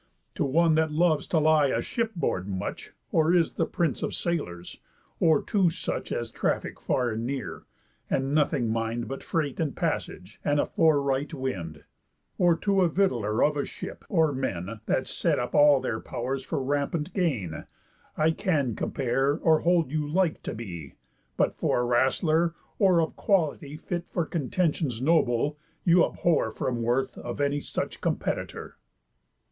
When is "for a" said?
21.53-21.85